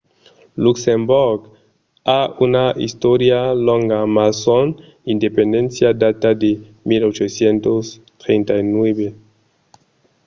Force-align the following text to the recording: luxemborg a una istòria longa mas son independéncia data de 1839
luxemborg 0.63 1.39
a 2.19 2.21
una 2.45 2.65
istòria 2.87 3.39
longa 3.67 3.99
mas 4.15 4.33
son 4.45 4.67
independéncia 5.13 5.89
data 6.03 6.29
de 6.43 6.51
1839 6.87 9.07